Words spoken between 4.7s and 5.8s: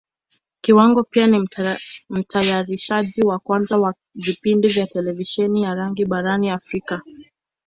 Televisheni ya